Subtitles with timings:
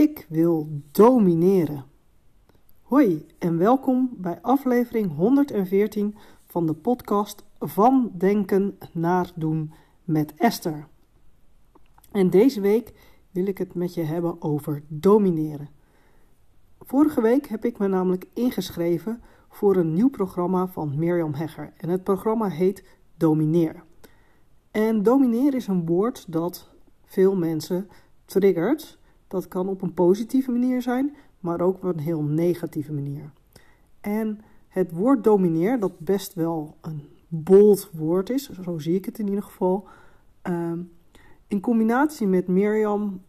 [0.00, 1.84] Ik wil domineren.
[2.82, 9.72] Hoi en welkom bij aflevering 114 van de podcast Van Denken naar Doen
[10.04, 10.86] met Esther.
[12.10, 12.92] En deze week
[13.30, 15.68] wil ik het met je hebben over domineren.
[16.80, 21.72] Vorige week heb ik me namelijk ingeschreven voor een nieuw programma van Mirjam Hegger.
[21.76, 22.84] En het programma heet
[23.16, 23.82] Domineer.
[24.70, 26.70] En domineer is een woord dat
[27.04, 27.88] veel mensen
[28.24, 28.98] triggert.
[29.30, 33.30] Dat kan op een positieve manier zijn, maar ook op een heel negatieve manier.
[34.00, 39.18] En het woord domineer, dat best wel een bold woord is, zo zie ik het
[39.18, 39.88] in ieder geval.
[40.42, 40.78] Ehm,
[41.48, 43.22] in combinatie met Mirjam,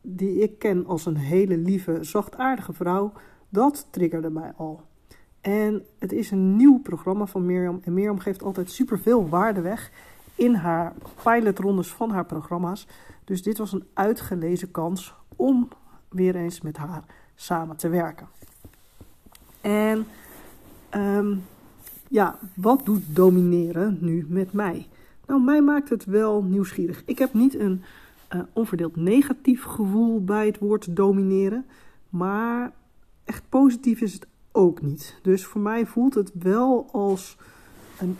[0.00, 3.12] die ik ken als een hele lieve, zachtaardige vrouw,
[3.48, 4.80] dat triggerde mij al.
[5.40, 7.80] En het is een nieuw programma van Mirjam.
[7.82, 9.90] En Mirjam geeft altijd superveel waarde weg
[10.34, 12.86] in haar pilotrondes van haar programma's.
[13.24, 15.68] Dus dit was een uitgelezen kans om
[16.08, 18.26] weer eens met haar samen te werken.
[19.60, 20.06] En
[20.94, 21.42] um,
[22.08, 24.88] ja, wat doet domineren nu met mij?
[25.26, 27.02] Nou, mij maakt het wel nieuwsgierig.
[27.06, 27.82] Ik heb niet een
[28.34, 31.66] uh, onverdeeld negatief gevoel bij het woord domineren,
[32.08, 32.72] maar
[33.24, 35.18] echt positief is het ook niet.
[35.22, 37.36] Dus voor mij voelt het wel als
[37.98, 38.16] een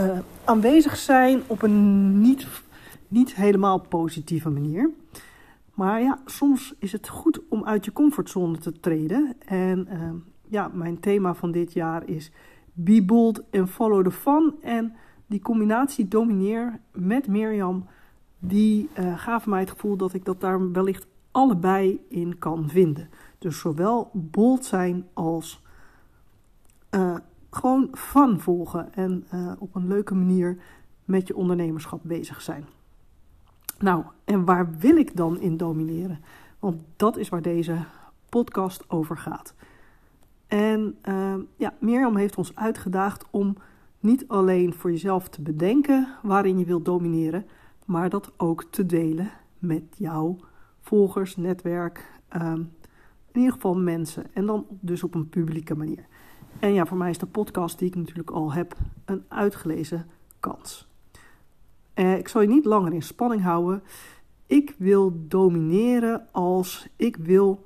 [0.00, 2.46] uh, aanwezig zijn op een niet,
[3.08, 4.90] niet helemaal positieve manier.
[5.76, 9.36] Maar ja, soms is het goed om uit je comfortzone te treden.
[9.38, 10.10] En uh,
[10.48, 12.32] ja, mijn thema van dit jaar is
[12.72, 14.54] Be Bold and Follow the Fun.
[14.62, 14.94] En
[15.26, 17.86] die combinatie domineer met Mirjam,
[18.38, 23.08] die uh, gaf mij het gevoel dat ik dat daar wellicht allebei in kan vinden.
[23.38, 25.62] Dus zowel bold zijn als
[26.90, 27.16] uh,
[27.50, 30.58] gewoon van volgen en uh, op een leuke manier
[31.04, 32.64] met je ondernemerschap bezig zijn.
[33.78, 36.20] Nou, en waar wil ik dan in domineren?
[36.58, 37.84] Want dat is waar deze
[38.28, 39.54] podcast over gaat.
[40.46, 43.56] En uh, ja, Mirjam heeft ons uitgedaagd om
[44.00, 47.46] niet alleen voor jezelf te bedenken waarin je wilt domineren,
[47.84, 50.36] maar dat ook te delen met jouw
[50.80, 52.52] volgers, netwerk, uh,
[53.32, 54.34] in ieder geval mensen.
[54.34, 56.06] En dan dus op een publieke manier.
[56.58, 60.06] En ja, voor mij is de podcast die ik natuurlijk al heb een uitgelezen
[60.40, 60.88] kans.
[61.96, 63.82] Eh, ik zal je niet langer in spanning houden.
[64.46, 67.64] Ik wil domineren als ik wil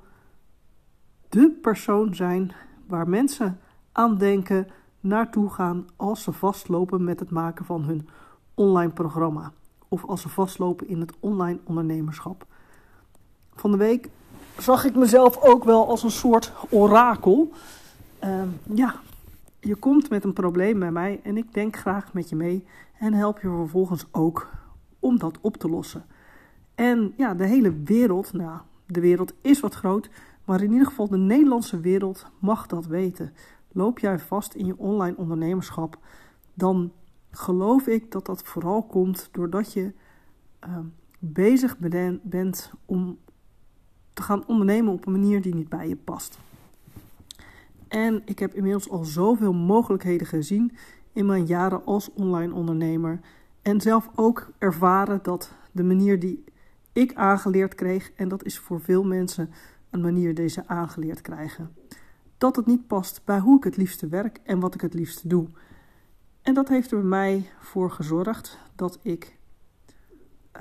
[1.29, 2.51] de persoon zijn
[2.87, 3.59] waar mensen
[3.91, 4.67] aan denken,
[4.99, 8.07] naartoe gaan als ze vastlopen met het maken van hun
[8.53, 9.51] online programma.
[9.87, 12.45] Of als ze vastlopen in het online ondernemerschap.
[13.53, 14.09] Van de week
[14.57, 17.51] zag ik mezelf ook wel als een soort orakel.
[18.23, 18.41] Uh,
[18.73, 18.95] ja,
[19.61, 22.65] je komt met een probleem bij mij en ik denk graag met je mee
[22.99, 24.49] en help je vervolgens ook
[24.99, 26.05] om dat op te lossen.
[26.75, 30.09] En ja, de hele wereld, nou, de wereld is wat groot,
[30.45, 33.33] maar in ieder geval de Nederlandse wereld mag dat weten.
[33.71, 35.97] Loop jij vast in je online ondernemerschap,
[36.53, 36.91] dan
[37.31, 39.93] geloof ik dat dat vooral komt doordat je
[40.67, 40.77] uh,
[41.19, 41.77] bezig
[42.21, 43.17] bent om
[44.13, 46.39] te gaan ondernemen op een manier die niet bij je past.
[47.91, 50.71] En ik heb inmiddels al zoveel mogelijkheden gezien
[51.13, 53.19] in mijn jaren als online ondernemer.
[53.61, 56.43] En zelf ook ervaren dat de manier die
[56.93, 59.49] ik aangeleerd kreeg, en dat is voor veel mensen
[59.89, 61.75] een manier die ze aangeleerd krijgen,
[62.37, 65.27] dat het niet past bij hoe ik het liefste werk en wat ik het liefste
[65.27, 65.47] doe.
[66.41, 69.37] En dat heeft er bij mij voor gezorgd dat ik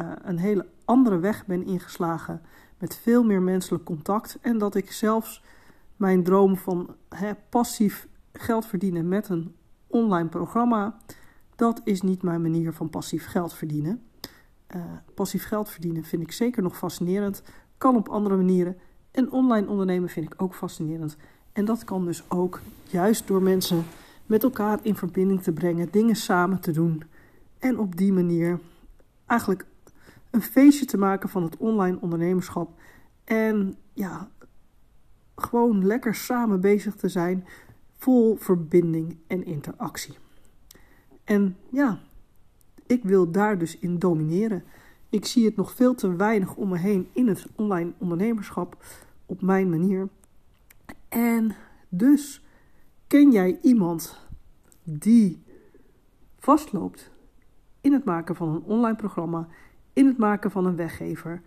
[0.00, 2.42] uh, een hele andere weg ben ingeslagen
[2.78, 5.42] met veel meer menselijk contact en dat ik zelfs
[6.00, 9.54] mijn droom van hè, passief geld verdienen met een
[9.86, 10.96] online programma,
[11.56, 14.02] dat is niet mijn manier van passief geld verdienen.
[14.76, 14.82] Uh,
[15.14, 17.42] passief geld verdienen vind ik zeker nog fascinerend,
[17.78, 18.76] kan op andere manieren.
[19.10, 21.16] En online ondernemen vind ik ook fascinerend.
[21.52, 23.84] En dat kan dus ook juist door mensen
[24.26, 27.02] met elkaar in verbinding te brengen, dingen samen te doen.
[27.58, 28.58] En op die manier
[29.26, 29.66] eigenlijk
[30.30, 32.70] een feestje te maken van het online ondernemerschap.
[33.24, 34.30] En ja,
[35.42, 37.46] gewoon lekker samen bezig te zijn,
[37.98, 40.14] vol verbinding en interactie.
[41.24, 42.00] En ja,
[42.86, 44.64] ik wil daar dus in domineren.
[45.08, 48.84] Ik zie het nog veel te weinig om me heen in het online ondernemerschap
[49.26, 50.08] op mijn manier.
[51.08, 51.54] En
[51.88, 52.44] dus
[53.06, 54.28] ken jij iemand
[54.82, 55.42] die
[56.38, 57.10] vastloopt
[57.80, 59.48] in het maken van een online programma,
[59.92, 61.42] in het maken van een weggever,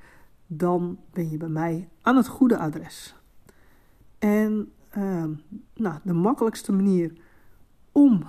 [0.48, 3.16] dan ben je bij mij aan het goede adres.
[4.24, 5.26] En uh,
[5.74, 7.14] nou, de makkelijkste manier
[7.92, 8.24] om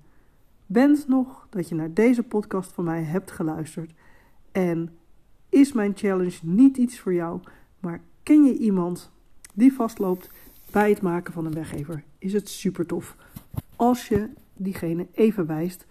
[0.67, 3.93] bent nog, dat je naar deze podcast van mij hebt geluisterd.
[4.53, 4.97] En
[5.49, 7.41] is mijn challenge niet iets voor jou,
[7.81, 9.11] maar ken je iemand
[9.55, 10.31] die vastloopt
[10.71, 13.17] bij het maken van een weggever, is het super tof
[13.77, 15.87] als je diegene even wijst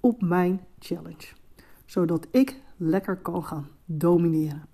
[0.00, 1.26] op mijn challenge,
[1.84, 4.66] zodat ik lekker kan gaan domineren.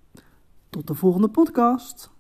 [0.71, 2.11] Tot de volgende podcast.